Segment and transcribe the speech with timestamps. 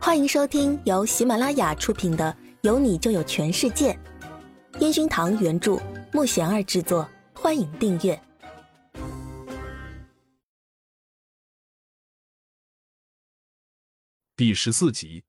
[0.00, 3.92] 欢迎收听由喜马拉雅出品的《有你就有全世界》，
[4.80, 5.76] 烟熏堂原著，
[6.12, 7.06] 木贤儿制作。
[7.34, 8.18] 欢迎订阅
[14.36, 15.24] 第十四集。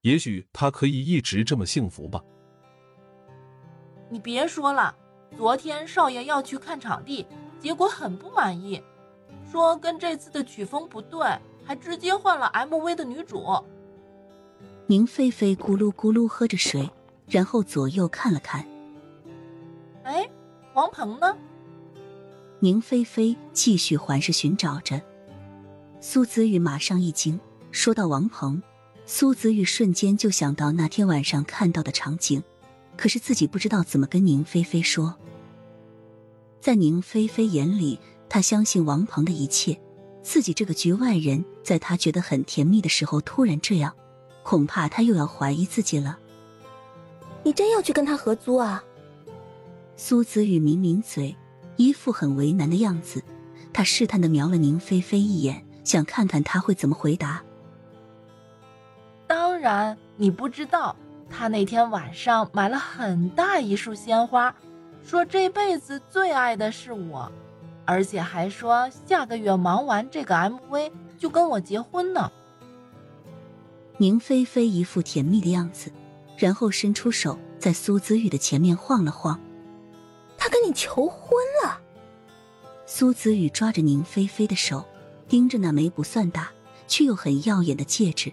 [0.00, 2.22] 也许他可以一直这么幸福吧。
[4.10, 4.96] 你别说了，
[5.36, 7.26] 昨天少爷要去看场地，
[7.60, 8.82] 结果很不满意，
[9.50, 11.26] 说跟这次的曲风不对，
[11.64, 13.44] 还直接换了 MV 的女主。
[14.86, 16.90] 宁菲菲咕噜咕噜喝着水，
[17.26, 18.64] 然后左右看了看。
[20.02, 20.28] 哎，
[20.74, 21.36] 王鹏呢？
[22.60, 25.00] 宁菲菲继续环视寻找着。
[26.00, 27.40] 苏子玉马上一惊，
[27.70, 28.62] 说到王鹏，
[29.06, 32.42] 苏子玉瞬间就想到那天晚上看到的场景，
[32.96, 35.14] 可是自己不知道怎么跟宁菲菲说。
[36.60, 39.78] 在宁菲菲眼里，她相信王鹏的一切，
[40.24, 43.94] 自己这个局外人，在他觉得很甜蜜的时候突然这样。
[44.42, 46.18] 恐怕他又要怀疑自己了。
[47.42, 48.82] 你真要去跟他合租啊？
[49.96, 51.34] 苏子雨抿抿嘴，
[51.76, 53.22] 一副很为难的样子。
[53.72, 57.42] 他试探的瞄了宁菲菲一眼，想看看他会怎么回答。
[59.26, 60.94] 当然，你不知道，
[61.30, 64.54] 他那天晚上买了很大一束鲜花，
[65.02, 67.32] 说这辈子最爱的是我，
[67.84, 72.30] 而且还说下个月忙完这个 MV 就跟我结婚呢。
[73.98, 75.92] 宁菲菲一副甜蜜的样子，
[76.36, 79.38] 然后伸出手在苏子玉的前面晃了晃。
[80.36, 81.30] 他跟你求婚
[81.64, 81.80] 了？
[82.86, 84.84] 苏子玉抓着宁菲菲的手，
[85.28, 86.50] 盯着那枚不算大
[86.86, 88.32] 却又很耀眼的戒指。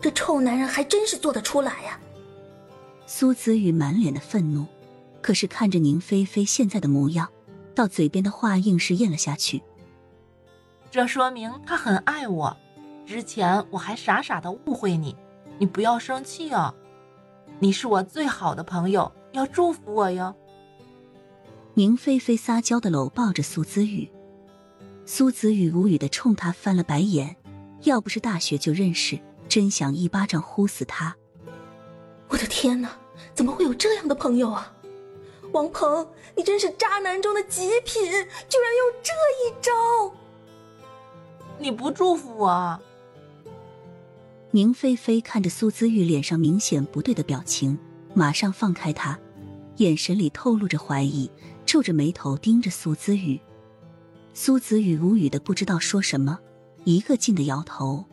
[0.00, 1.98] 这臭男人还真是做得出来呀！
[3.06, 4.66] 苏子玉满脸的愤怒，
[5.20, 7.28] 可是看着宁菲菲现在的模样，
[7.74, 9.62] 到嘴边的话硬是咽了下去。
[10.90, 12.56] 这说明他很爱我。
[13.06, 15.16] 之前我还傻傻的误会你，
[15.58, 16.74] 你不要生气哦。
[17.58, 20.34] 你是我最好的朋友，要祝福我哟。
[21.74, 24.10] 宁菲菲撒娇的搂抱着苏子宇，
[25.06, 27.36] 苏子宇无语的冲他翻了白眼。
[27.82, 31.16] 要不是大学就认识，真想一巴掌呼死他。
[32.28, 32.90] 我的天哪，
[33.34, 34.72] 怎么会有这样的朋友啊？
[35.52, 39.70] 王鹏，你真是渣男中的极品，居然用这一招！
[41.58, 42.80] 你不祝福我？
[44.50, 47.78] 宁菲菲看着苏姿玉脸上明显不对的表情，
[48.14, 49.18] 马上放开他，
[49.76, 51.30] 眼神里透露着怀疑，
[51.66, 53.38] 皱着眉头盯着苏姿玉。
[54.34, 56.38] 苏子宇无语的不知道说什么，
[56.84, 58.04] 一个劲的摇头。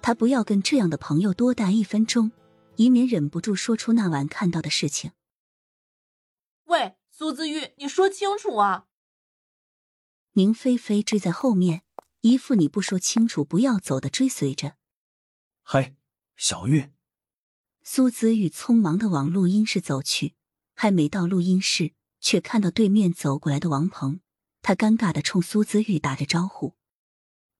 [0.00, 2.30] 他不要跟这样的朋友多待一分钟，
[2.76, 5.10] 以免忍不住说出那晚看到的事情。
[7.18, 8.86] 喂，苏子玉，你说清楚啊！
[10.34, 11.82] 宁菲菲追在后面，
[12.20, 14.76] 一副你不说清楚不要走的追随着。
[15.62, 15.96] 嗨，
[16.36, 16.90] 小玉。
[17.82, 20.36] 苏子玉匆忙的往录音室走去，
[20.74, 24.20] 还没到录音室，却看到对面走过来的王鹏。
[24.62, 26.76] 他尴尬的冲苏子玉打着招呼。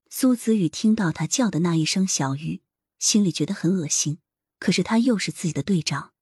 [0.09, 2.63] 苏子玉听到他叫的那一声“小玉”，
[3.01, 4.21] 心里觉得很恶心。
[4.61, 6.13] 可是他又是自己的队长。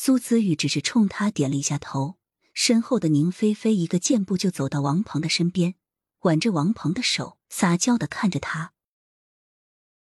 [0.00, 2.18] 苏子玉只是冲他点了一下头，
[2.54, 5.74] 身后的宁菲菲一个箭步就走到王鹏的身边，
[6.20, 8.72] 挽着王鹏的手，撒娇的看着他。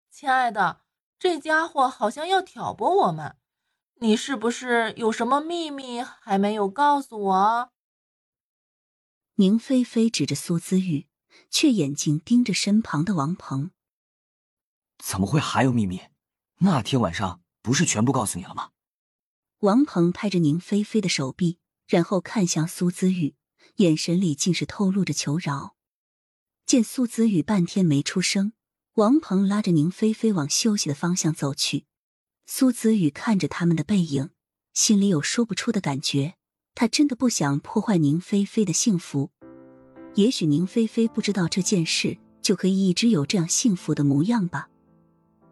[0.09, 0.81] 亲爱的，
[1.19, 3.37] 这家伙好像要挑拨我们，
[3.99, 7.71] 你是不是有什么秘密还没有告诉我？
[9.35, 11.07] 宁菲菲指着苏子玉，
[11.51, 13.69] 却眼睛盯着身旁的王鹏。
[14.97, 16.01] 怎么会还有秘密？
[16.61, 18.71] 那天晚上不是全部告诉你了吗？
[19.63, 21.57] 王鹏拍着宁菲菲的手臂，
[21.87, 23.35] 然后看向苏子玉，
[23.77, 25.77] 眼神里竟是透露着求饶。
[26.65, 28.51] 见苏子玉半天没出声。
[28.95, 31.85] 王鹏拉着宁菲菲往休息的方向走去，
[32.45, 34.31] 苏子宇看着他们的背影，
[34.73, 36.35] 心里有说不出的感觉。
[36.75, 39.31] 他真的不想破坏宁菲菲的幸福。
[40.15, 44.67] 也许宁菲菲不知道这件事，就可以一直有这样幸福的模样吧。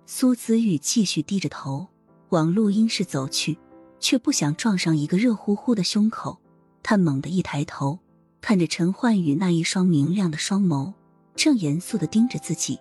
[0.06, 1.88] 苏子玉继续低着头
[2.31, 3.57] 往录音室走去，
[4.01, 6.38] 却不想撞上一个热乎乎的胸口。
[6.83, 8.00] 他猛地一抬头，
[8.42, 10.92] 看着陈焕宇那一双明亮的双眸，
[11.36, 12.80] 正严肃的盯着自己。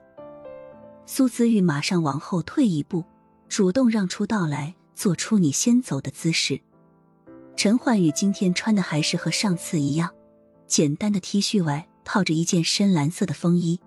[1.06, 3.05] 苏子玉马上往后退一步，
[3.49, 6.61] 主动让出道来，做出你先走的姿势。
[7.56, 10.11] 陈焕宇今天穿的还是和上次一样，
[10.67, 13.78] 简单的 T 恤外套着一件深蓝色的风衣，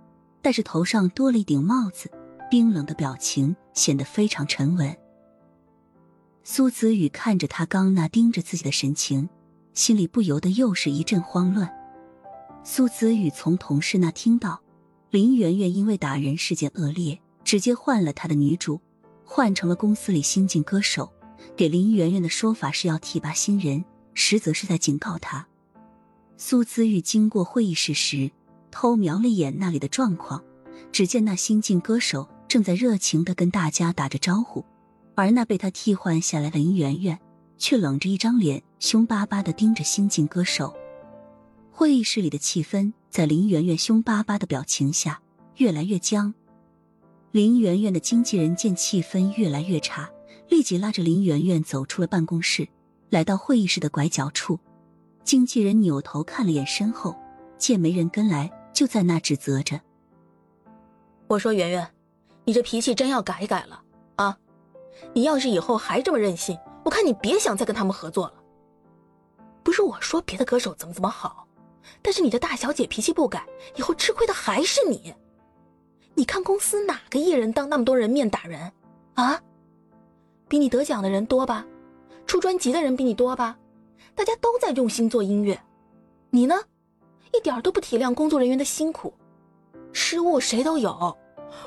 [0.42, 2.12] 但是头上多了一顶帽子，
[2.52, 4.96] 冰冷的表情显得非常沉稳。
[6.46, 9.30] 苏子宇看着他刚那盯着自己的神情，
[9.74, 11.74] 心里不由得又是一阵慌乱。
[12.66, 14.62] 苏子宇从同事那听到。
[15.10, 18.82] 林媛媛因为打人事件恶劣，直接换了他的女主，
[19.24, 21.14] 换成了公司里新晋歌手。
[21.56, 23.86] 给林媛媛的说法是要提拔新人，
[24.16, 25.48] 实则是在警告她。
[26.36, 28.32] 苏子玉经过会议室时，
[28.72, 30.44] 偷瞄了一眼那里的状况，
[30.92, 34.66] 只见那新晋歌手正在热情的跟大家打着招呼，
[35.16, 37.20] 而那被他替换下来的林媛媛
[37.58, 40.74] 却冷着一张脸，凶巴巴的盯着新晋歌手。
[41.72, 45.22] 会议室里的气氛在林媛媛凶巴巴的表情下
[45.58, 46.34] 越来越僵。
[47.32, 50.10] 林媛媛的经纪人见气氛越来越差。
[50.50, 52.68] 立即拉着林媛媛走出了办公室，
[53.10, 54.60] 来到会议室的拐角处。
[55.24, 57.16] 经纪人扭头看了眼身后，
[57.58, 59.80] 见没人跟来，就在那指责着
[61.28, 61.90] ：“我说媛媛，
[62.46, 63.82] 你这脾气真要改一改了
[64.18, 64.38] 啊！
[65.14, 68.34] 你要是以后还这么任性，我看你别想再跟他们合作了。
[69.64, 71.48] 不是我说别的歌手怎么怎么好，
[72.02, 73.46] 但是你这大小姐脾气不改，
[73.76, 75.14] 以后吃亏的还是你。
[76.16, 78.72] 你看公司哪个艺人当那么多人面打人
[79.16, 79.42] 啊？”
[80.50, 81.66] 比你得奖的人多吧，
[82.28, 83.58] 出专辑的人比你多吧，
[84.14, 85.60] 大家都在用心做音乐，
[86.30, 86.56] 你呢，
[87.34, 89.12] 一点都不体谅工作人员的辛苦，
[89.94, 91.18] 失误谁都有，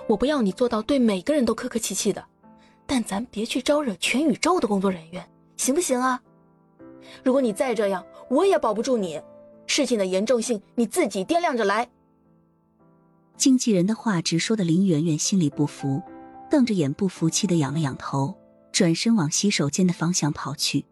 [0.07, 2.25] 我不要你做到对每个人都客客气气的，
[2.87, 6.23] 但咱别去招惹全宇宙的工作人员，行不行啊？
[7.23, 9.21] 如果你再这样，我也保不住你，
[9.67, 11.89] 事情的严重性你自己掂量着来。
[13.37, 16.03] 经纪人的话直说的林媛媛心里不服，
[16.51, 18.35] 瞪着眼不服气的仰了仰头。
[18.73, 20.85] 转身往洗手间的方向跑去，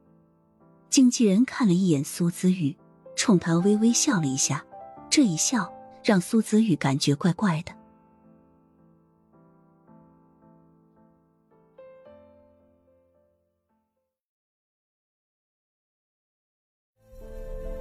[0.89, 2.75] 经纪人看了一眼苏子玉，
[3.15, 4.65] 冲他微微笑了一下，
[5.11, 5.71] 这一笑
[6.03, 7.73] 让苏子玉感觉怪怪的。